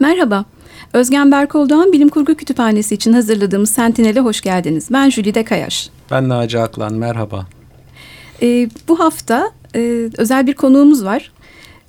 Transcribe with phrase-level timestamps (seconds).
[0.00, 0.44] Merhaba.
[0.92, 4.88] Özgen Berkoldoğan Bilim Kurgu Kütüphanesi için hazırladığımız Sentinel'e hoş geldiniz.
[4.92, 5.90] Ben Jülide Kayaş.
[6.10, 7.46] Ben Naci Aklan, merhaba.
[8.42, 11.32] Ee, bu hafta e, özel bir konuğumuz var.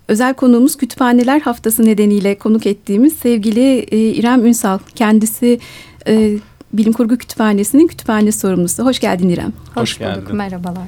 [0.08, 4.80] Özel konuğumuz Kütüphaneler Haftası nedeniyle konuk ettiğimiz sevgili e, İrem Ünsal.
[4.96, 5.60] Kendisi
[6.08, 6.32] e,
[6.74, 8.86] Bilim Kurgu Kütüphanesi'nin kütüphane sorumlusu.
[8.86, 9.54] Hoş geldin İrem.
[9.76, 10.36] Hoş, Hoş bulduk, geldin.
[10.36, 10.88] merhabalar.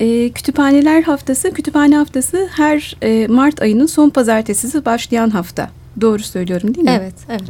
[0.00, 5.70] E, Kütüphaneler Haftası, Kütüphane Haftası her e, Mart ayının son pazartesisi başlayan hafta.
[6.00, 6.96] Doğru söylüyorum değil mi?
[7.00, 7.42] Evet, evet.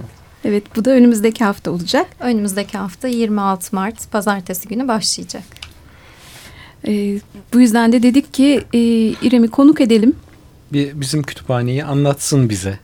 [0.44, 2.07] Evet, bu da önümüzdeki hafta olacak.
[2.21, 5.43] Önümüzdeki hafta 26 Mart pazartesi günü başlayacak.
[6.86, 7.20] E,
[7.54, 8.79] bu yüzden de dedik ki e,
[9.26, 10.17] İrem'i konuk edelim.
[10.72, 12.79] Bir, bizim kütüphaneyi anlatsın bize.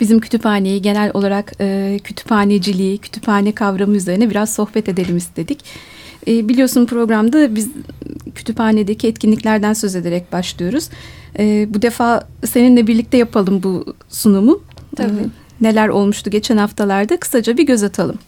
[0.00, 5.64] Bizim kütüphaneyi genel olarak e, kütüphaneciliği, kütüphane kavramı üzerine biraz sohbet edelim istedik.
[6.28, 7.68] E, biliyorsun programda biz
[8.34, 10.88] kütüphanedeki etkinliklerden söz ederek başlıyoruz.
[11.38, 14.62] E, bu defa seninle birlikte yapalım bu sunumu.
[15.06, 15.28] Tabii.
[15.60, 18.18] Neler olmuştu geçen haftalarda kısaca bir göz atalım.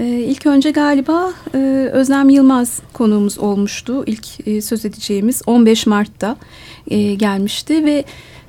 [0.00, 1.58] Ee, ilk önce galiba e,
[1.92, 4.04] Özlem Yılmaz konuğumuz olmuştu.
[4.06, 6.36] İlk e, söz edeceğimiz 15 Mart'ta
[6.90, 8.04] e, gelmişti ve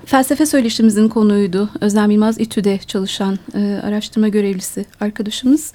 [0.06, 1.70] felsefe söyleşimizin konuydu.
[1.82, 5.74] Özlem Yılmaz İTÜ'de çalışan e, araştırma görevlisi arkadaşımız.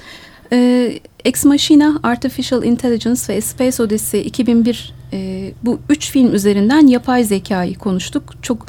[0.53, 0.93] E,
[1.25, 7.79] Ex Machina, Artificial Intelligence ve Space Odyssey 2001 e, bu üç film üzerinden yapay zekayı
[7.79, 8.35] konuştuk.
[8.43, 8.67] Çok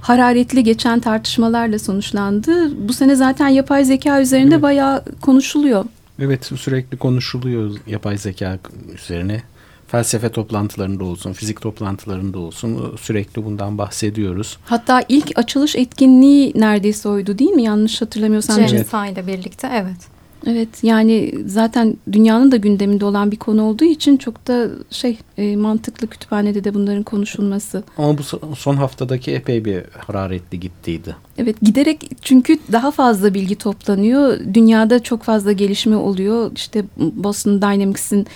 [0.00, 2.88] hararetli geçen tartışmalarla sonuçlandı.
[2.88, 4.62] Bu sene zaten yapay zeka üzerinde evet.
[4.62, 5.84] bayağı konuşuluyor.
[6.20, 8.58] Evet sürekli konuşuluyor yapay zeka
[8.94, 9.42] üzerine.
[9.88, 14.58] Felsefe toplantılarında olsun, fizik toplantılarında olsun sürekli bundan bahsediyoruz.
[14.64, 17.62] Hatta ilk açılış etkinliği neredeyse oydu değil mi?
[17.62, 18.68] Yanlış hatırlamıyorsam.
[18.68, 20.19] Jennifer ile birlikte evet.
[20.46, 25.56] Evet yani zaten dünyanın da gündeminde olan bir konu olduğu için çok da şey e,
[25.56, 27.82] mantıklı kütüphanede de bunların konuşulması.
[27.98, 28.22] Ama bu
[28.56, 31.16] son haftadaki epey bir hararetli gittiydi.
[31.38, 34.38] Evet giderek çünkü daha fazla bilgi toplanıyor.
[34.54, 36.50] Dünyada çok fazla gelişme oluyor.
[36.54, 38.26] İşte Boston Dynamics'in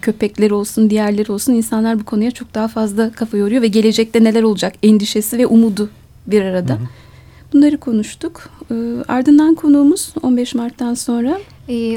[0.00, 4.42] köpekleri olsun diğerleri olsun insanlar bu konuya çok daha fazla kafa yoruyor ve gelecekte neler
[4.42, 5.90] olacak endişesi ve umudu
[6.26, 6.72] bir arada.
[6.72, 7.03] Hı hı.
[7.54, 8.50] Bunları konuştuk.
[8.70, 8.74] E,
[9.08, 11.38] ardından konuğumuz 15 Mart'tan sonra.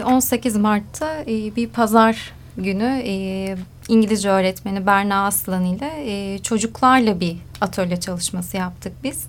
[0.06, 3.56] 18 ee, Mart'ta e, bir pazar günü e,
[3.88, 9.26] İngilizce öğretmeni Berna Aslan ile e, çocuklarla bir atölye çalışması yaptık biz.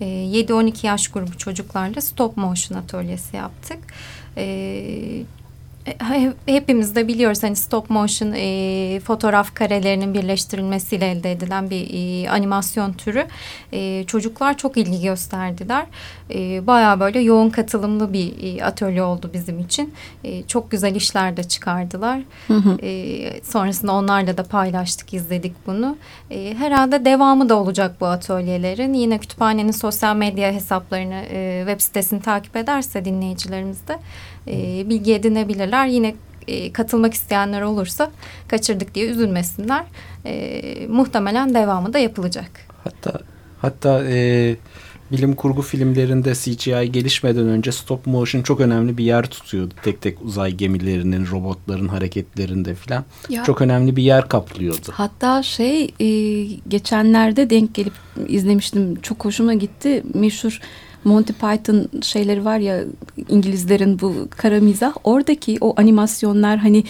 [0.00, 3.78] 7-12 yaş grubu çocuklarla stop motion atölyesi yaptık.
[4.36, 5.22] E,
[6.46, 12.92] hepimiz de biliyoruz hani stop motion e, fotoğraf karelerinin birleştirilmesiyle elde edilen bir e, animasyon
[12.92, 13.26] türü.
[13.72, 15.86] E, çocuklar çok ilgi gösterdiler.
[16.34, 19.94] E, Baya böyle yoğun katılımlı bir e, atölye oldu bizim için.
[20.24, 22.20] E, çok güzel işler de çıkardılar.
[22.48, 22.78] Hı hı.
[22.82, 25.96] E, sonrasında onlarla da paylaştık, izledik bunu.
[26.30, 28.94] E, herhalde devamı da olacak bu atölyelerin.
[28.94, 33.98] Yine kütüphanenin sosyal medya hesaplarını, e, web sitesini takip ederse dinleyicilerimiz de
[34.48, 35.86] e, bilgi edinebilirler.
[35.86, 36.14] Yine
[36.48, 38.10] e, katılmak isteyenler olursa
[38.48, 39.84] kaçırdık diye üzülmesinler.
[40.26, 42.50] E, muhtemelen devamı da yapılacak.
[42.84, 43.20] Hatta
[43.60, 44.56] hatta e,
[45.12, 49.74] bilim kurgu filmlerinde CGI gelişmeden önce stop motion çok önemli bir yer tutuyordu.
[49.82, 53.04] Tek tek uzay gemilerinin, robotların hareketlerinde falan.
[53.46, 54.88] Çok önemli bir yer kaplıyordu.
[54.92, 56.08] Hatta şey e,
[56.68, 57.92] geçenlerde denk gelip
[58.28, 59.00] izlemiştim.
[59.02, 60.02] Çok hoşuma gitti.
[60.14, 60.60] Meşhur
[61.04, 62.84] Monty Python şeyleri var ya
[63.28, 64.94] İngilizlerin bu kara mizah.
[65.04, 66.84] Oradaki o animasyonlar hani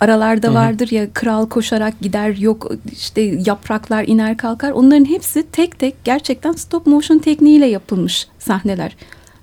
[0.00, 4.70] aralarda vardır ya kral koşarak gider yok işte yapraklar iner kalkar.
[4.70, 8.96] Onların hepsi tek tek gerçekten stop motion tekniğiyle yapılmış sahneler.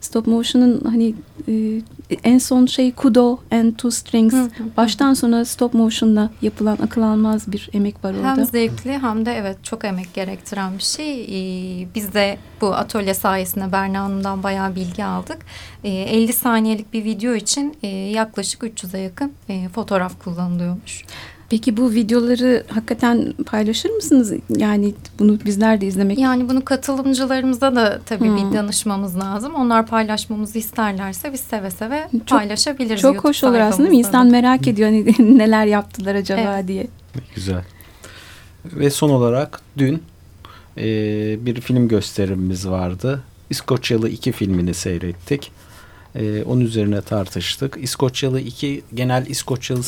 [0.06, 1.16] Stop motion'ın hani
[1.48, 1.82] e,
[2.24, 4.34] en son şey Kudo and Two Strings.
[4.34, 4.50] Hı hı.
[4.78, 8.38] Baştan sona stop motion'la yapılan akıl almaz bir emek var orada.
[8.38, 11.24] Hem zevkli hem de evet çok emek gerektiren bir şey.
[11.24, 15.38] Ee, biz de bu atölye sayesinde Berna Hanım'dan bayağı bilgi aldık.
[15.84, 21.04] Ee, 50 saniyelik bir video için e, yaklaşık 300'e yakın e, fotoğraf kullanılıyormuş.
[21.50, 24.34] Peki bu videoları hakikaten paylaşır mısınız?
[24.50, 26.20] Yani bunu bizler de izlemek.
[26.20, 28.52] Yani bunu katılımcılarımıza da tabii hmm.
[28.52, 29.56] bir danışmamız lazım.
[29.56, 33.02] Onlar paylaşmamızı isterlerse biz seve seve çok, paylaşabiliriz.
[33.02, 34.08] Çok hoş olur aslında değil mi?
[34.08, 36.68] İnsan merak ediyor hani neler yaptılar acaba evet.
[36.68, 36.88] diye.
[37.36, 37.64] Güzel.
[38.66, 40.04] Ve son olarak dün
[40.78, 40.86] e,
[41.46, 43.24] bir film gösterimimiz vardı.
[43.50, 45.52] İskoçyalı iki filmini seyrettik.
[46.16, 47.78] E, onun üzerine tartıştık.
[47.82, 49.84] İskoçyalı iki genel İskoçyalı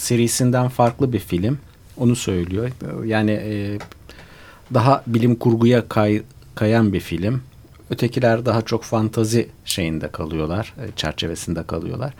[0.00, 1.58] serisinden farklı bir film.
[1.96, 2.70] Onu söylüyor.
[3.04, 3.78] Yani e,
[4.74, 6.22] daha bilim kurguya kay,
[6.54, 7.42] kayan bir film.
[7.90, 12.14] Ötekiler daha çok fantazi şeyinde kalıyorlar, e, çerçevesinde kalıyorlar.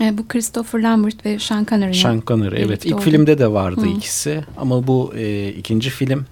[0.00, 1.94] E, bu Christopher Lambert ve Sean Connery.
[1.94, 2.86] Sean Connery evet.
[2.86, 3.02] İlk oldu.
[3.02, 3.86] filmde de vardı Hı.
[3.86, 6.26] ikisi ama bu e, ikinci film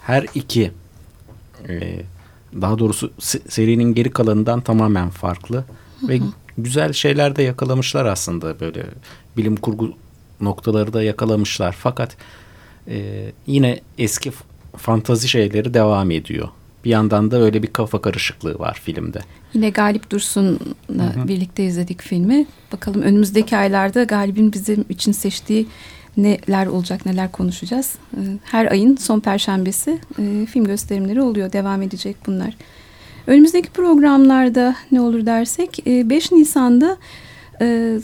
[0.00, 0.70] her iki
[1.68, 2.02] e,
[2.60, 3.12] daha doğrusu
[3.48, 6.08] serinin geri kalanından tamamen farklı hı hı.
[6.08, 6.20] ve
[6.58, 8.84] güzel şeyler de yakalamışlar aslında böyle
[9.36, 9.94] bilim kurgu
[10.40, 12.16] noktaları da yakalamışlar fakat
[12.88, 14.32] e, yine eski
[14.76, 16.48] fantazi şeyleri devam ediyor.
[16.84, 19.20] Bir yandan da öyle bir kafa karışıklığı var filmde.
[19.54, 22.46] Yine Galip Dursun'la birlikte izledik filmi.
[22.72, 25.66] Bakalım önümüzdeki aylarda Galip'in bizim için seçtiği
[26.16, 27.94] neler olacak, neler konuşacağız.
[28.16, 31.52] Ee, her ayın son perşembesi e, film gösterimleri oluyor.
[31.52, 32.54] Devam edecek bunlar.
[33.26, 36.96] Önümüzdeki programlarda ne olur dersek 5 e, Nisan'da
[37.60, 37.98] e,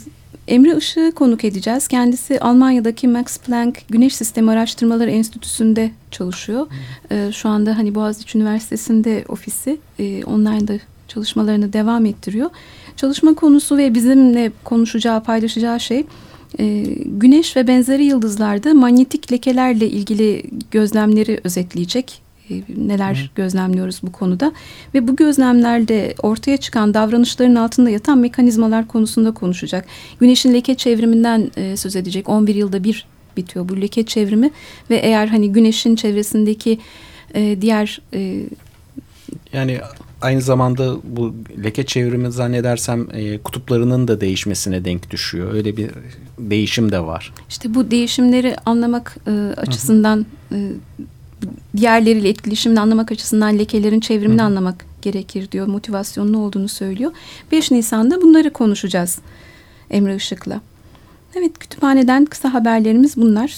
[0.49, 1.87] Emre Işık'ı konuk edeceğiz.
[1.87, 6.67] Kendisi Almanya'daki Max Planck Güneş Sistemi Araştırmaları Enstitüsü'nde çalışıyor.
[7.11, 10.73] Ee, şu anda hani Boğaziçi Üniversitesi'nde ofisi e, online'da
[11.07, 12.49] çalışmalarını devam ettiriyor.
[12.95, 16.05] Çalışma konusu ve bizimle konuşacağı, paylaşacağı şey
[16.59, 22.21] e, güneş ve benzeri yıldızlarda manyetik lekelerle ilgili gözlemleri özetleyecek.
[22.49, 23.35] E, neler Hı.
[23.35, 24.51] gözlemliyoruz bu konuda
[24.93, 29.85] ve bu gözlemlerde ortaya çıkan davranışların altında yatan mekanizmalar konusunda konuşacak.
[30.19, 32.29] Güneşin leke çevriminden e, söz edecek.
[32.29, 33.05] 11 yılda bir
[33.37, 34.51] bitiyor bu leke çevrimi
[34.89, 36.79] ve eğer hani güneşin çevresindeki
[37.35, 38.43] e, diğer e,
[39.53, 39.79] yani
[40.21, 45.53] aynı zamanda bu leke çevrimi zannedersem e, kutuplarının da değişmesine denk düşüyor.
[45.53, 45.91] Öyle bir
[46.39, 47.33] değişim de var.
[47.49, 50.71] İşte bu değişimleri anlamak e, açısından e,
[51.79, 54.45] diğerleriyle etkileşimini anlamak açısından lekelerin çevrimini Hı.
[54.45, 55.67] anlamak gerekir diyor.
[55.67, 57.11] Motivasyonun olduğunu söylüyor.
[57.51, 59.19] 5 Nisan'da bunları konuşacağız
[59.89, 60.61] Emre Işık'la.
[61.35, 63.57] Evet kütüphaneden kısa haberlerimiz bunlar.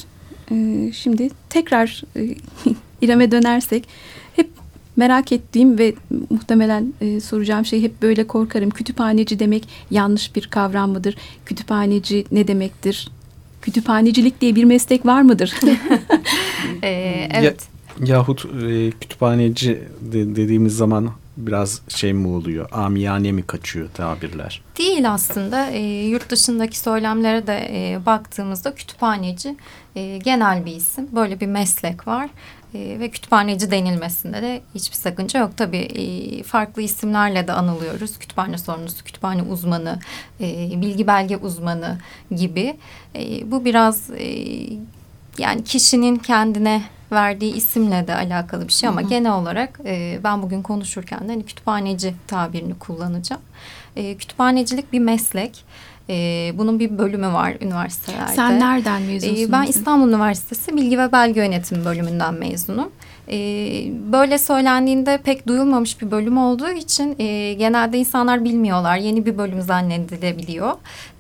[0.51, 2.35] Ee, şimdi tekrar e,
[3.01, 3.87] İrem'e dönersek
[4.35, 4.49] hep
[4.95, 5.93] merak ettiğim ve
[6.29, 8.69] muhtemelen e, soracağım şey hep böyle korkarım.
[8.69, 11.15] Kütüphaneci demek yanlış bir kavram mıdır?
[11.45, 13.09] Kütüphaneci ne demektir?
[13.61, 15.53] Kütüphanecilik diye bir meslek var mıdır?
[16.83, 17.61] ee, evet.
[17.61, 22.69] Ya, yahut e, kütüphaneci de, dediğimiz zaman biraz şey mi oluyor?
[22.71, 24.61] Amiyane mi kaçıyor tabirler?
[24.77, 25.69] Değil aslında.
[25.69, 29.55] E, yurt dışındaki söylemlere de e, baktığımızda kütüphaneci
[29.95, 31.07] e, genel bir isim.
[31.11, 32.29] Böyle bir meslek var.
[32.73, 35.51] E, ve kütüphaneci denilmesinde de hiçbir sakınca yok.
[35.57, 38.19] Tabii e, farklı isimlerle de anılıyoruz.
[38.19, 39.99] Kütüphane sorumlusu, kütüphane uzmanı,
[40.41, 41.97] e, bilgi belge uzmanı
[42.35, 42.77] gibi.
[43.15, 44.57] E, bu biraz e,
[45.37, 46.81] yani kişinin kendine
[47.11, 49.09] verdiği isimle de alakalı bir şey ama hı hı.
[49.09, 53.41] genel olarak e, ben bugün konuşurken de hani kütüphaneci tabirini kullanacağım.
[53.95, 55.65] E, kütüphanecilik bir meslek.
[56.09, 58.33] E, bunun bir bölümü var üniversitelerde.
[58.33, 59.47] Sen nereden mezunsun?
[59.47, 62.91] E, ben İstanbul Üniversitesi Bilgi ve Belge Yönetimi bölümünden mezunum.
[63.31, 63.37] E,
[64.11, 68.97] böyle söylendiğinde pek duyulmamış bir bölüm olduğu için e, genelde insanlar bilmiyorlar.
[68.97, 70.73] Yeni bir bölüm zannedilebiliyor.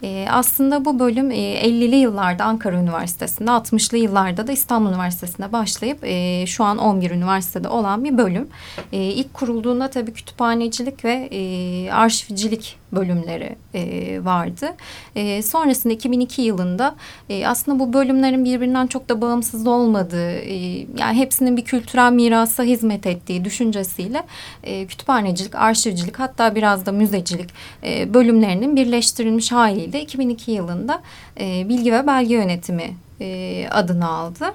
[0.03, 5.99] E, aslında bu bölüm e, 50'li yıllarda Ankara Üniversitesi'nde, 60'lı yıllarda da İstanbul Üniversitesi'nde başlayıp
[6.03, 8.47] e, şu an 11 üniversitede olan bir bölüm.
[8.91, 14.67] E, ilk kurulduğunda tabii kütüphanecilik ve e, arşivcilik bölümleri e, vardı.
[15.15, 16.95] E, sonrasında 2002 yılında
[17.29, 20.55] e, aslında bu bölümlerin birbirinden çok da bağımsız olmadığı, e,
[20.97, 24.23] yani hepsinin bir kültürel mirasa hizmet ettiği düşüncesiyle
[24.63, 27.49] e, kütüphanecilik, arşivcilik hatta biraz da müzecilik
[27.83, 31.01] e, bölümlerinin birleştirilmiş haliyle 2002 yılında
[31.39, 34.53] e, bilgi ve belge yönetimi e, adını aldı.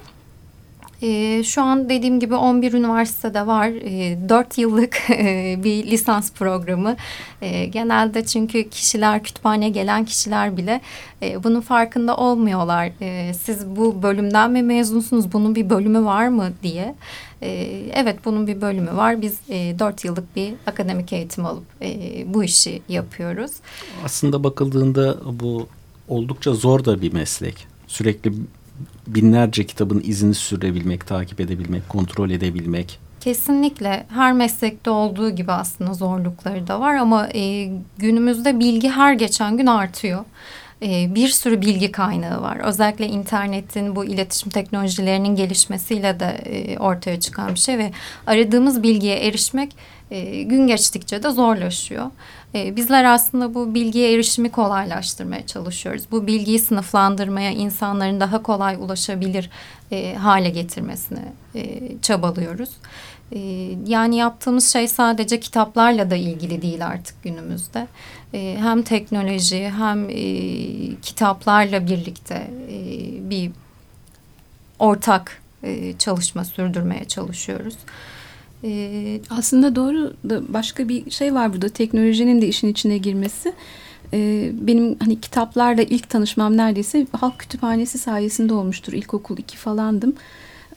[1.03, 3.67] E, şu an dediğim gibi 11 üniversitede var.
[3.87, 5.03] E, 4 yıllık
[5.65, 6.97] bir lisans programı.
[7.43, 10.81] E, genelde çünkü kişiler, kütüphaneye gelen kişiler bile
[11.23, 12.91] e, bunun farkında olmuyorlar.
[13.33, 16.95] Siz bu bölümden mi mezunsunuz, bunun bir bölümü var mı diye.
[17.95, 19.23] Evet bunun bir bölümü var.
[19.23, 23.51] Biz e, 4 yıllık bir akademik eğitim alıp e, bu işi yapıyoruz.
[24.05, 25.69] Aslında bakıldığında bu
[26.09, 27.67] oldukça zor da bir meslek.
[27.87, 28.33] Sürekli
[29.07, 32.99] binlerce kitabın izini sürebilmek, takip edebilmek, kontrol edebilmek.
[33.21, 39.57] Kesinlikle her meslekte olduğu gibi aslında zorlukları da var ama e, günümüzde bilgi her geçen
[39.57, 40.25] gün artıyor.
[40.83, 42.57] E, bir sürü bilgi kaynağı var.
[42.57, 47.93] Özellikle internetin bu iletişim teknolojilerinin gelişmesiyle de e, ortaya çıkan bir şey ve
[48.27, 49.77] aradığımız bilgiye erişmek
[50.11, 52.11] e, gün geçtikçe de zorlaşıyor.
[52.57, 56.05] E, bizler aslında bu bilgiye erişimi kolaylaştırmaya çalışıyoruz.
[56.11, 59.51] Bu bilgiyi sınıflandırmaya, insanların daha kolay ulaşabilir
[59.93, 62.71] e, hale getirmesine e, çabalıyoruz.
[63.33, 63.39] E,
[63.87, 67.87] yani yaptığımız şey sadece kitaplarla da ilgili değil artık günümüzde.
[68.35, 70.17] E, hem teknoloji hem e,
[71.03, 72.81] kitaplarla birlikte e,
[73.31, 73.51] bir
[74.79, 77.77] ortak e, çalışma sürdürmeye çalışıyoruz.
[78.65, 83.53] Ee, aslında doğru da başka bir şey var burada teknolojinin de işin içine girmesi.
[84.13, 88.93] Ee, benim hani kitaplarla ilk tanışmam neredeyse halk kütüphanesi sayesinde olmuştur.
[88.93, 90.15] İlkokul iki falandım.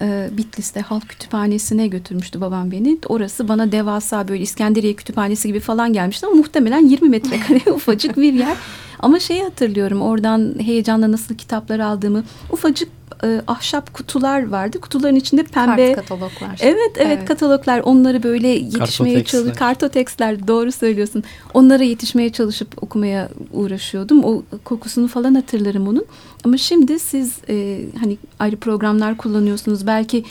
[0.02, 2.98] e, Bitlis'te Halk Kütüphanesi'ne götürmüştü babam beni.
[3.08, 8.34] Orası bana devasa böyle İskenderiye Kütüphanesi gibi falan gelmişti ama muhtemelen 20 metrekare ufacık bir
[8.34, 8.58] yer.
[9.00, 12.24] Ama şeyi hatırlıyorum oradan heyecanla nasıl kitaplar aldığımı.
[12.52, 12.90] Ufacık
[13.24, 14.82] e, ahşap kutular vardı.
[14.82, 16.58] Kutuların içinde pembe Kart kataloglar.
[16.60, 17.80] Evet, evet evet kataloglar.
[17.80, 21.24] Onları böyle yetişmeye çalış kartoteksler doğru söylüyorsun.
[21.54, 24.24] Onlara yetişmeye çalışıp okumaya uğraşıyordum.
[24.24, 26.06] O kokusunu falan hatırlarım onun.
[26.44, 29.88] Ama şimdi siz e, hani ayrı programlar kullanıyorsunuz.
[29.88, 30.24] Belki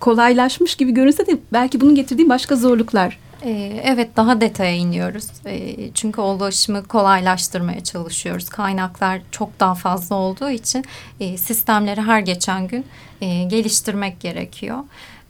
[0.00, 5.26] kolaylaşmış gibi görünse de belki bunun getirdiği başka zorluklar ee, evet daha detaya iniyoruz.
[5.46, 8.48] Ee, çünkü ulaşımı kolaylaştırmaya çalışıyoruz.
[8.48, 10.84] Kaynaklar çok daha fazla olduğu için
[11.20, 12.86] e, sistemleri her geçen gün
[13.20, 14.78] e, geliştirmek gerekiyor.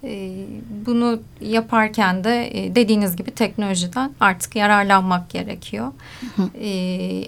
[0.04, 0.30] E,
[0.87, 5.92] bunu yaparken de dediğiniz gibi teknolojiden artık yararlanmak gerekiyor.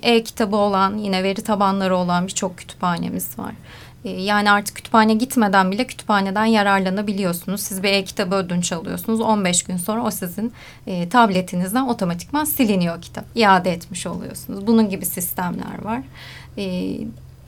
[0.02, 3.52] E-kitabı olan yine veri tabanları olan birçok kütüphanemiz var.
[3.52, 7.60] Ee, yani artık kütüphane gitmeden bile kütüphaneden yararlanabiliyorsunuz.
[7.60, 9.20] Siz bir e-kitabı ödünç alıyorsunuz.
[9.20, 10.52] 15 gün sonra o sizin
[10.86, 13.25] e, tabletinizden otomatikman siliniyor kitap.
[13.34, 14.66] İade etmiş oluyorsunuz.
[14.66, 16.02] Bunun gibi sistemler var.
[16.58, 16.96] E,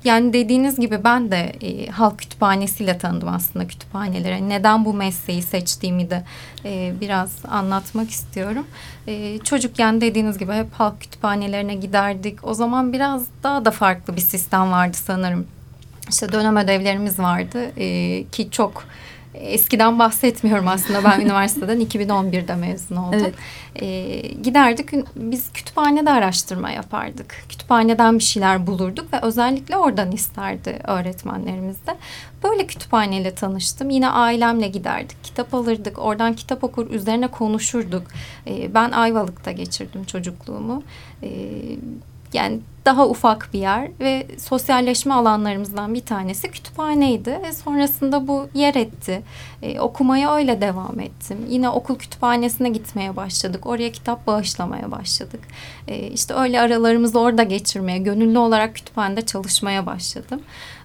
[0.04, 4.48] yani dediğiniz gibi ben de e, halk kütüphanesiyle tanıdım aslında kütüphanelere.
[4.48, 6.24] Neden bu mesleği seçtiğimi de
[6.64, 8.66] e, biraz anlatmak istiyorum.
[9.06, 12.38] E, çocukken dediğiniz gibi hep halk kütüphanelerine giderdik.
[12.46, 15.46] O zaman biraz daha da farklı bir sistem vardı sanırım
[16.08, 18.84] işte dönem ödevlerimiz vardı ee, ki çok
[19.40, 23.20] eskiden bahsetmiyorum aslında ben üniversiteden 2011'de mezun oldum.
[23.20, 23.34] Evet.
[23.82, 27.44] Ee, giderdik biz kütüphanede araştırma yapardık.
[27.48, 31.96] Kütüphaneden bir şeyler bulurduk ve özellikle oradan isterdi öğretmenlerimiz de.
[32.44, 33.90] Böyle kütüphaneyle tanıştım.
[33.90, 35.24] Yine ailemle giderdik.
[35.24, 35.98] Kitap alırdık.
[35.98, 38.02] Oradan kitap okur üzerine konuşurduk.
[38.46, 40.82] Ee, ben Ayvalık'ta geçirdim çocukluğumu.
[41.22, 41.28] Ee,
[42.32, 47.40] yani daha ufak bir yer ve sosyalleşme alanlarımızdan bir tanesi kütüphaneydi.
[47.42, 49.22] Ve sonrasında bu yer etti.
[49.62, 51.38] Ee, okumaya öyle devam ettim.
[51.48, 53.66] Yine okul kütüphanesine gitmeye başladık.
[53.66, 55.40] Oraya kitap bağışlamaya başladık.
[55.88, 60.40] Ee, işte öyle aralarımızı orada geçirmeye, gönüllü olarak kütüphanede çalışmaya başladım.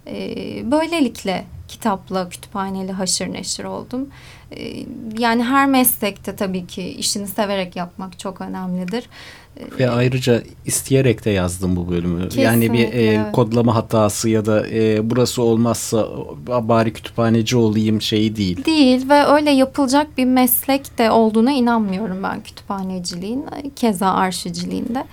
[0.07, 4.09] Ee, böylelikle kitapla, kütüphaneyle haşır neşir oldum.
[4.57, 4.85] Ee,
[5.17, 9.09] yani her meslekte tabii ki işini severek yapmak çok önemlidir.
[9.79, 12.23] Ve ayrıca isteyerek de yazdım bu bölümü.
[12.23, 16.07] Kesinlikle, yani bir e, kodlama hatası ya da e, burası olmazsa
[16.47, 18.65] bari kütüphaneci olayım şeyi değil.
[18.65, 23.45] Değil ve öyle yapılacak bir meslek de olduğuna inanmıyorum ben kütüphaneciliğin.
[23.75, 25.03] Keza arşivciliğinde.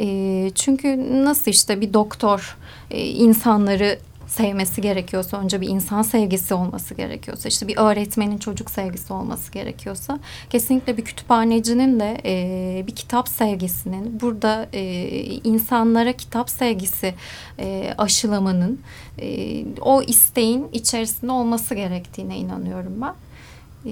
[0.00, 2.56] E, çünkü nasıl işte bir doktor
[2.90, 3.98] e, insanları
[4.30, 10.18] sevmesi gerekiyorsa, önce bir insan sevgisi olması gerekiyorsa, işte bir öğretmenin çocuk sevgisi olması gerekiyorsa,
[10.50, 14.82] kesinlikle bir kütüphanecinin de e, bir kitap sevgisinin, burada e,
[15.44, 17.14] insanlara kitap sevgisi
[17.58, 18.80] e, aşılamanın,
[19.18, 23.14] e, o isteğin içerisinde olması gerektiğine inanıyorum ben.
[23.86, 23.90] Ee,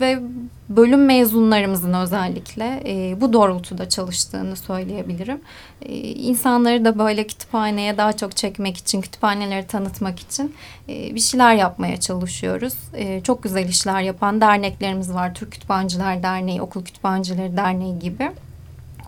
[0.00, 0.20] ve
[0.68, 5.40] bölüm mezunlarımızın özellikle e, bu doğrultuda çalıştığını söyleyebilirim.
[5.82, 10.54] E, insanları da böyle kütüphaneye daha çok çekmek için, kütüphaneleri tanıtmak için
[10.88, 12.74] e, bir şeyler yapmaya çalışıyoruz.
[12.94, 15.34] E, çok güzel işler yapan derneklerimiz var.
[15.34, 18.30] Türk Kütüphancılar Derneği, Okul Kütüphancıları Derneği gibi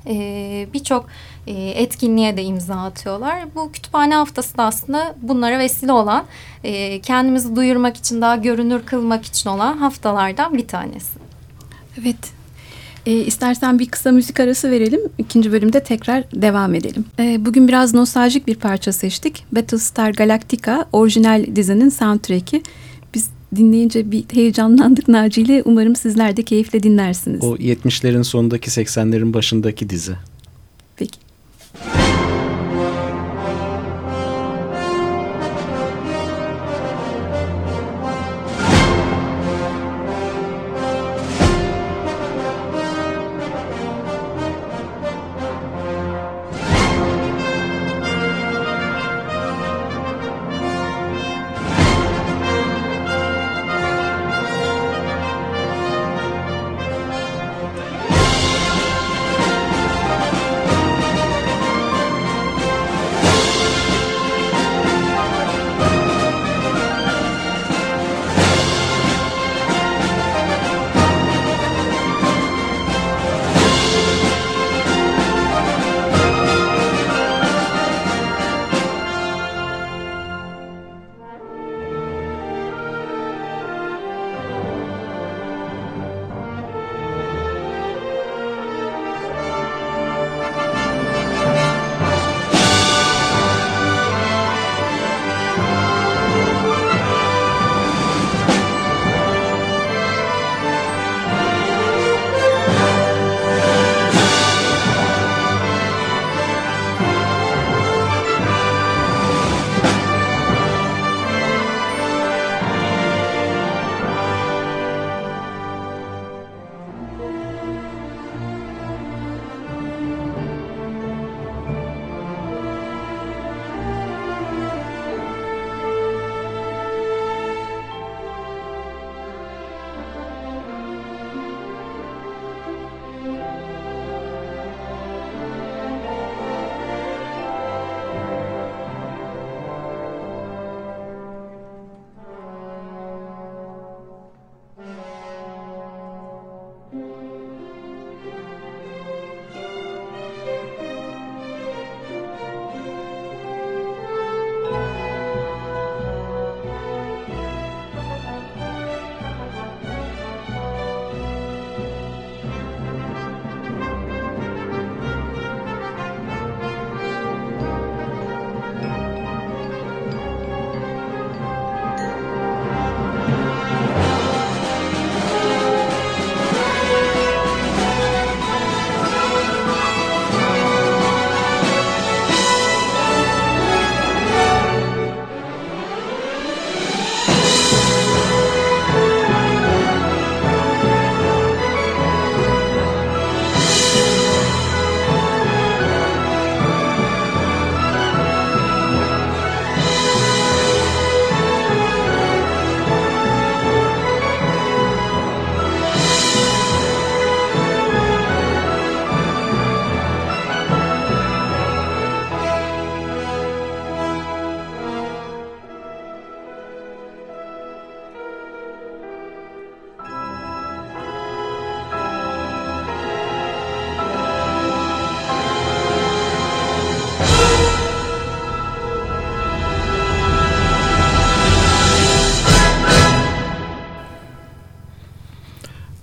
[0.06, 1.06] e, birçok
[1.46, 3.54] e, etkinliğe de imza atıyorlar.
[3.54, 6.24] Bu kütüphane haftası da aslında bunlara vesile olan,
[6.64, 11.18] e, kendimizi duyurmak için, daha görünür kılmak için olan haftalardan bir tanesi.
[12.00, 12.36] Evet,
[13.06, 15.00] e, istersen bir kısa müzik arası verelim.
[15.18, 17.04] İkinci bölümde tekrar devam edelim.
[17.18, 19.44] E, bugün biraz nostaljik bir parça seçtik.
[19.52, 22.62] Battlestar Galactica orijinal dizinin soundtrack'i
[23.56, 25.62] dinleyince bir heyecanlandık Naci ile.
[25.64, 27.44] Umarım sizler de keyifle dinlersiniz.
[27.44, 30.16] O 70'lerin sonundaki 80'lerin başındaki dizi.
[30.96, 31.18] Peki.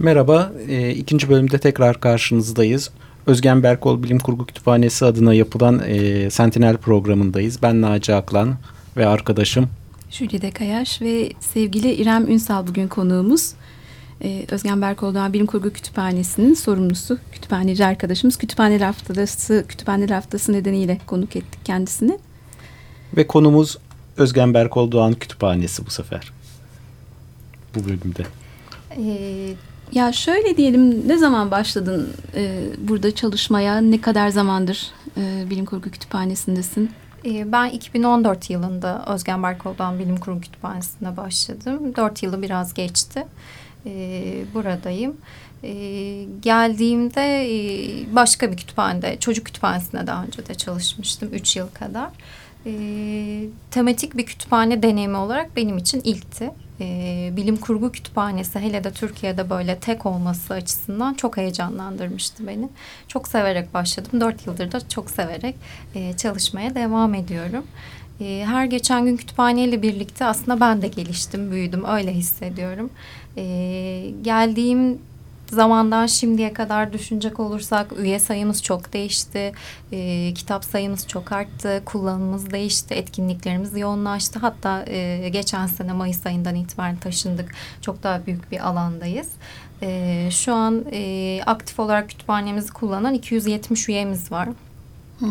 [0.03, 2.91] Merhaba, e, ikinci bölümde tekrar karşınızdayız.
[3.27, 7.61] Özgen Berkol Bilim Kurgu Kütüphanesi adına yapılan e, Sentinel programındayız.
[7.61, 8.55] Ben Naci Aklan
[8.97, 9.69] ve arkadaşım
[10.09, 13.53] Jülide Kayaş ve sevgili İrem Ünsal bugün konuğumuz.
[14.23, 18.37] Ee, Özgen Berkol Bilim Kurgu Kütüphanesi'nin sorumlusu, kütüphaneci arkadaşımız.
[18.37, 22.19] Kütüphaneler Haftası, Kütüphaneler Haftası nedeniyle konuk ettik kendisini.
[23.17, 23.77] Ve konumuz
[24.17, 26.31] Özgen Berkol Doğan Kütüphanesi bu sefer.
[27.75, 28.23] Bu bölümde.
[28.97, 29.53] Ee,
[29.91, 33.77] ya şöyle diyelim ne zaman başladın e, burada çalışmaya?
[33.77, 36.91] Ne kadar zamandır e, Bilim Kurgu Kütüphanesi'ndesin?
[37.25, 41.95] Ee, ben 2014 yılında Özgen Berkol'dan Bilim Kurgu Kütüphanesi'ne başladım.
[41.95, 43.27] Dört yılı biraz geçti.
[43.85, 45.17] Ee, buradayım.
[45.63, 51.29] Ee, geldiğimde e, başka bir kütüphanede, çocuk kütüphanesinde daha önce de çalışmıştım.
[51.33, 52.09] Üç yıl kadar.
[53.71, 59.49] Tematik bir kütüphane deneyimi olarak benim için ilkti e, bilim kurgu kütüphanesi hele de Türkiye'de
[59.49, 62.69] böyle tek olması açısından çok heyecanlandırmıştı beni.
[63.07, 64.21] Çok severek başladım.
[64.21, 65.55] Dört yıldır da çok severek
[65.95, 67.63] e, çalışmaya devam ediyorum.
[68.21, 71.85] E, her geçen gün kütüphaneyle birlikte aslında ben de geliştim, büyüdüm.
[71.85, 72.89] Öyle hissediyorum.
[73.37, 73.43] E,
[74.21, 74.99] geldiğim
[75.53, 79.51] zamandan şimdiye kadar düşünecek olursak üye sayımız çok değişti.
[79.91, 81.81] E, kitap sayımız çok arttı.
[81.85, 82.93] Kullanımımız değişti.
[82.93, 84.39] Etkinliklerimiz yoğunlaştı.
[84.39, 87.51] Hatta e, geçen sene Mayıs ayından itibaren taşındık.
[87.81, 89.29] Çok daha büyük bir alandayız.
[89.81, 94.49] E, şu an e, aktif olarak kütüphanemizi kullanan 270 üyemiz var.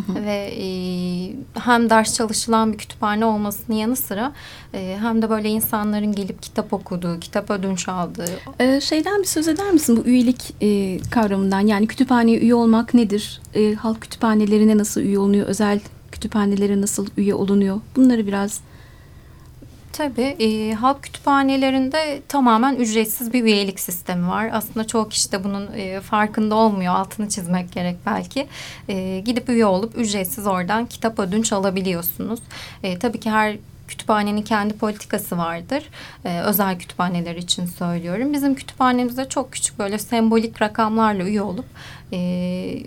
[0.08, 0.66] Ve e,
[1.60, 4.32] hem ders çalışılan bir kütüphane olmasının yanı sıra
[4.74, 8.30] e, hem de böyle insanların gelip kitap okuduğu, kitap ödünç aldığı.
[8.60, 11.60] Ee, şeyden bir söz eder misin bu üyelik e, kavramından?
[11.60, 13.40] Yani kütüphaneye üye olmak nedir?
[13.54, 15.46] E, halk kütüphanelerine nasıl üye olunuyor?
[15.46, 15.80] Özel
[16.12, 17.80] kütüphanelere nasıl üye olunuyor?
[17.96, 18.60] Bunları biraz
[19.92, 24.50] Tabii e, halk kütüphanelerinde tamamen ücretsiz bir üyelik sistemi var.
[24.52, 26.94] Aslında çoğu kişi de bunun e, farkında olmuyor.
[26.94, 28.46] Altını çizmek gerek belki.
[28.88, 32.40] E, gidip üye olup ücretsiz oradan kitap ödünç alabiliyorsunuz.
[32.82, 33.56] E, tabii ki her
[33.92, 35.84] kütüphanenin kendi politikası vardır.
[36.24, 38.32] Ee, özel kütüphaneler için söylüyorum.
[38.32, 41.64] Bizim kütüphanemizde çok küçük böyle sembolik rakamlarla üye olup
[42.12, 42.18] e,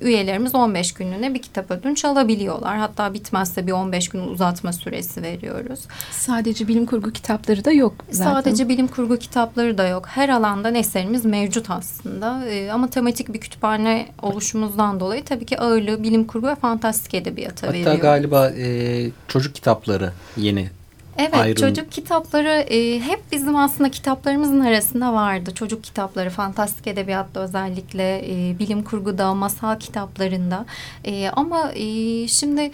[0.01, 2.77] üyelerimiz 15 günlüğüne bir kitap ödünç alabiliyorlar.
[2.77, 5.79] Hatta bitmezse bir 15 gün uzatma süresi veriyoruz.
[6.11, 8.31] Sadece bilim kurgu kitapları da yok zaten.
[8.31, 10.07] Sadece bilim kurgu kitapları da yok.
[10.07, 12.45] Her alandan eserimiz mevcut aslında.
[12.45, 17.67] E, ama tematik bir kütüphane oluşumuzdan dolayı tabii ki ağırlığı bilim kurgu ve fantastik edebiyata
[17.67, 17.91] Hatta veriyor.
[17.91, 20.69] Hatta galiba e, çocuk kitapları yeni
[21.17, 21.56] Evet Ayrım.
[21.56, 25.54] çocuk kitapları e, hep bizim aslında kitaplarımızın arasında vardı.
[25.54, 30.65] Çocuk kitapları, fantastik edebiyatta özellikle e, bilim kurguda, masal kitaplarında.
[31.06, 32.71] E, ama e, şimdi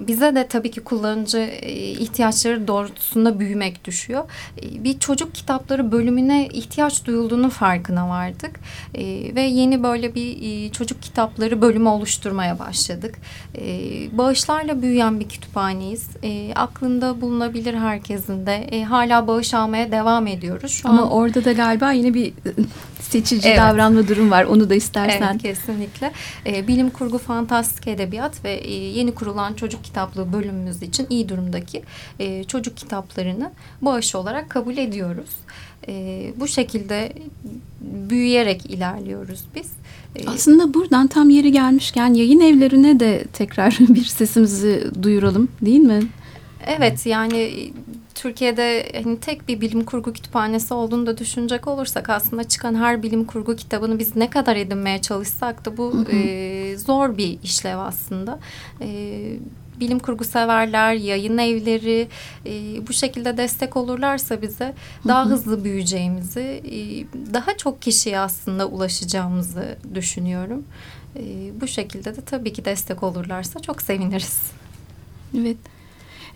[0.00, 4.24] bize de tabii ki kullanıcı e, ihtiyaçları doğrultusunda büyümek düşüyor.
[4.62, 8.60] E, bir çocuk kitapları bölümüne ihtiyaç duyulduğunu farkına vardık.
[8.94, 13.18] E, ve yeni böyle bir çocuk kitapları bölümü oluşturmaya başladık.
[14.12, 16.08] Bağışlarla büyüyen bir kütüphaneyiz.
[16.54, 18.84] Aklında bulunabilir herkesin de.
[18.84, 20.72] Hala bağış almaya devam ediyoruz.
[20.72, 21.10] Şu Ama an...
[21.10, 22.32] orada da galiba yine bir
[23.00, 23.58] seçici evet.
[23.58, 24.44] davranma durum var.
[24.44, 25.30] Onu da istersen.
[25.32, 26.12] Evet kesinlikle.
[26.68, 31.82] Bilim kurgu, fantastik edebiyat ve yeni kurulan çocuk kitaplığı bölümümüz için iyi durumdaki
[32.18, 33.50] e, çocuk kitaplarını
[33.82, 35.30] bağış olarak kabul ediyoruz.
[35.88, 37.12] E, bu şekilde
[37.80, 39.70] büyüyerek ilerliyoruz biz.
[40.16, 46.02] E, Aslında buradan tam yeri gelmişken yayın evlerine de tekrar bir sesimizi duyuralım değil mi?
[46.66, 47.72] Evet yani
[48.14, 53.24] Türkiye'de hani tek bir bilim kurgu kütüphanesi olduğunu da düşünecek olursak aslında çıkan her bilim
[53.24, 56.16] kurgu kitabını biz ne kadar edinmeye çalışsak da bu hı hı.
[56.16, 58.38] E, zor bir işlev aslında.
[58.80, 58.88] E,
[59.82, 62.08] bilim kurgu severler, yayın evleri
[62.46, 62.52] e,
[62.88, 64.74] bu şekilde destek olurlarsa bize
[65.08, 66.76] daha hızlı büyüyeceğimizi, e,
[67.34, 70.64] daha çok kişiye aslında ulaşacağımızı düşünüyorum.
[71.16, 71.22] E,
[71.60, 74.40] bu şekilde de tabii ki destek olurlarsa çok seviniriz.
[75.38, 75.56] Evet.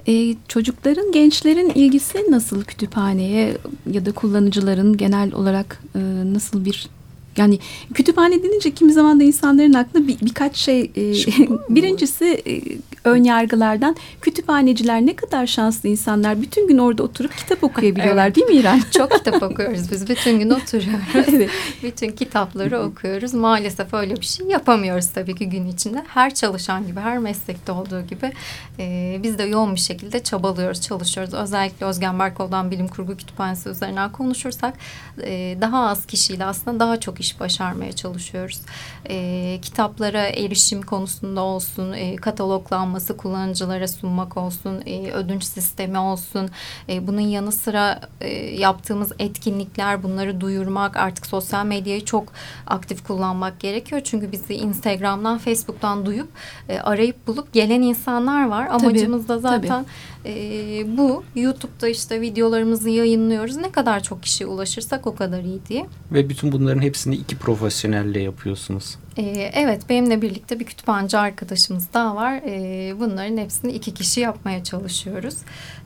[0.08, 3.56] Ee, çocukların, gençlerin ilgisi nasıl kütüphaneye
[3.90, 5.98] ya da kullanıcıların genel olarak e,
[6.32, 6.88] nasıl bir
[7.36, 7.58] yani
[7.94, 11.12] kütüphane denince kimi zaman da insanların aklına bir, birkaç şey e,
[11.68, 12.62] birincisi e,
[13.06, 18.36] ön yargılardan kütüphaneciler ne kadar şanslı insanlar bütün gün orada oturup kitap okuyabiliyorlar evet.
[18.36, 18.80] değil mi İrem?
[18.90, 21.28] Çok kitap okuyoruz biz bütün gün oturuyoruz.
[21.34, 21.50] evet.
[21.82, 23.34] Bütün kitapları okuyoruz.
[23.34, 26.04] Maalesef öyle bir şey yapamıyoruz tabii ki gün içinde.
[26.08, 28.32] Her çalışan gibi her meslekte olduğu gibi
[28.78, 31.34] e, biz de yoğun bir şekilde çabalıyoruz çalışıyoruz.
[31.34, 34.74] Özellikle Özgen Berkol'dan Bilim Kurgu Kütüphanesi üzerinden konuşursak
[35.22, 38.60] e, daha az kişiyle aslında daha çok iş başarmaya çalışıyoruz.
[39.08, 46.50] E, kitaplara erişim konusunda olsun, e, kataloglanma uygulaması kullanıcılara sunmak olsun, e, ödünç sistemi olsun.
[46.88, 48.28] E, bunun yanı sıra e,
[48.60, 52.32] yaptığımız etkinlikler, bunları duyurmak, artık sosyal medyayı çok
[52.66, 54.00] aktif kullanmak gerekiyor.
[54.04, 56.28] Çünkü bizi Instagram'dan, Facebook'tan duyup
[56.68, 58.68] e, arayıp bulup gelen insanlar var.
[58.70, 59.86] Amacımız da zaten
[60.26, 61.24] e, bu.
[61.34, 63.56] YouTube'da işte videolarımızı yayınlıyoruz.
[63.56, 65.86] Ne kadar çok kişiye ulaşırsak o kadar iyi diye.
[66.12, 68.96] Ve bütün bunların hepsini iki profesyonelle yapıyorsunuz.
[69.18, 72.40] Ee, evet benimle birlikte bir kütüphaneci arkadaşımız daha var.
[72.46, 75.34] Ee, bunların hepsini iki kişi yapmaya çalışıyoruz.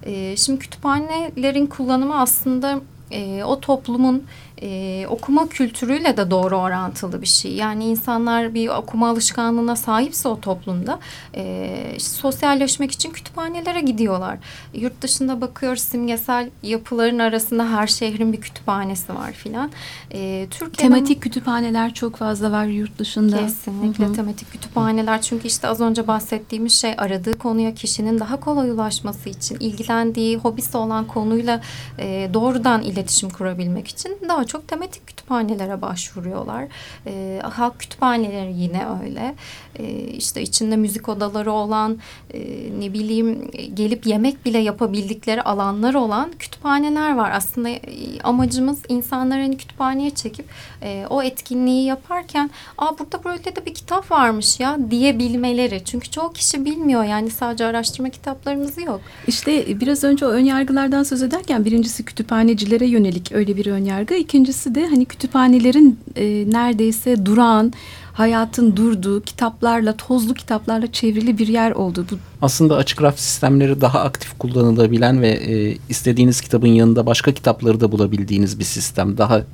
[0.03, 4.25] Ee, şimdi kütüphanelerin kullanımı aslında e, o toplumun
[4.63, 7.55] e, okuma kültürüyle de doğru orantılı bir şey.
[7.55, 10.99] Yani insanlar bir okuma alışkanlığına sahipse o toplumda
[11.35, 14.39] e, işte sosyalleşmek için kütüphanelere gidiyorlar.
[14.75, 19.71] Yurt dışında bakıyoruz simgesel yapıların arasında her şehrin bir kütüphanesi var filan.
[20.11, 23.39] E, Türkiye'de tematik kütüphaneler çok fazla var yurt dışında.
[23.39, 24.15] Kesinlikle Hı -hı.
[24.15, 29.57] tematik kütüphaneler çünkü işte az önce bahsettiğimiz şey aradığı konuya kişinin daha kolay ulaşması için
[29.61, 31.61] ilgilendiği hobisi olan konuyla
[31.99, 36.65] e, doğrudan iletişim kurabilmek için daha çok tematik kütüphanelere başvuruyorlar.
[37.07, 39.35] E, halk kütüphaneleri yine öyle.
[39.79, 41.99] E, işte içinde müzik odaları olan,
[42.35, 42.41] e,
[42.81, 47.31] ne bileyim gelip yemek bile yapabildikleri alanlar olan kütüphaneler var.
[47.35, 47.81] Aslında e,
[48.25, 50.47] amacımız insanları hani kütüphaneye çekip
[50.83, 55.83] e, o etkinliği yaparken, aa burada böyle de bir kitap varmış ya diyebilmeleri.
[55.85, 59.01] Çünkü çoğu kişi bilmiyor yani sadece araştırma kitaplarımız yok.
[59.27, 64.15] İşte biraz önce o önyargılardan söz ederken birincisi kütüphanecilere yönelik öyle bir önyargı.
[64.41, 67.73] İkincisi de hani kütüphanelerin e, neredeyse durağan,
[68.13, 72.07] hayatın durduğu kitaplarla, tozlu kitaplarla çevrili bir yer oldu.
[72.11, 77.81] Bu aslında açık raf sistemleri daha aktif kullanılabilen ve e, istediğiniz kitabın yanında başka kitapları
[77.81, 79.19] da bulabildiğiniz bir sistem.
[79.19, 79.45] Daha e,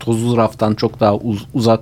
[0.00, 1.80] tozlu raftan çok daha uz uzak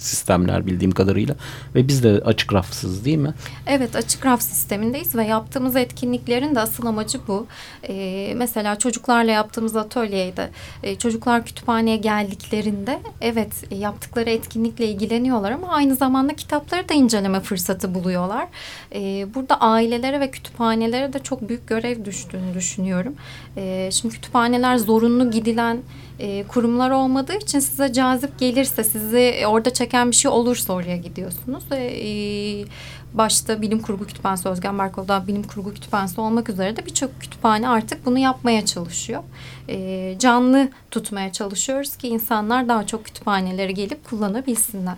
[0.00, 1.34] sistemler bildiğim kadarıyla
[1.74, 3.34] ve biz de açık rafsız değil mi?
[3.66, 7.46] Evet açık raf sistemindeyiz ve yaptığımız etkinliklerin de asıl amacı bu.
[7.88, 10.50] Ee, mesela çocuklarla yaptığımız atölyede
[10.82, 17.94] e, çocuklar kütüphaneye geldiklerinde evet yaptıkları etkinlikle ilgileniyorlar ama aynı zamanda kitapları da inceleme fırsatı
[17.94, 18.48] buluyorlar.
[18.94, 23.14] Ee, burada ailelere ve kütüphanelere de çok büyük görev düştüğünü düşünüyorum.
[23.56, 25.78] Ee, şimdi kütüphaneler zorunlu gidilen
[26.20, 31.64] e, kurumlar olmadığı için size cazip gelirse sizi orada çeken bir şey olursa oraya gidiyorsunuz.
[31.72, 32.64] E,
[33.14, 38.06] başta bilim kurgu kütüphanesi Özgen Barkov'da bilim kurgu kütüphanesi olmak üzere de birçok kütüphane artık
[38.06, 39.22] bunu yapmaya çalışıyor.
[39.68, 44.96] E, canlı tutmaya çalışıyoruz ki insanlar daha çok kütüphanelere gelip kullanabilsinler.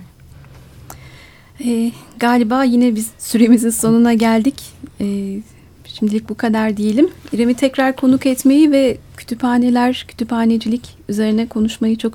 [1.64, 4.62] E, galiba yine biz süremizin sonuna geldik.
[5.00, 5.38] E,
[5.86, 7.10] Şimdilik bu kadar diyelim.
[7.32, 12.14] İrem'i tekrar konuk etmeyi ve kütüphaneler, kütüphanecilik üzerine konuşmayı çok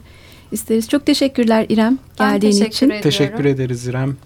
[0.51, 0.89] isteriz.
[0.89, 2.85] Çok teşekkürler İrem geldiğin teşekkür için.
[2.85, 3.03] Ediyorum.
[3.03, 4.17] Teşekkür ederiz İrem.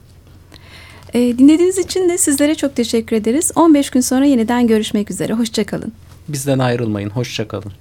[1.14, 3.52] E, dinlediğiniz için de sizlere çok teşekkür ederiz.
[3.56, 5.34] 15 gün sonra yeniden görüşmek üzere.
[5.34, 5.94] Hoşçakalın.
[6.28, 7.10] Bizden ayrılmayın.
[7.10, 7.72] Hoşçakalın.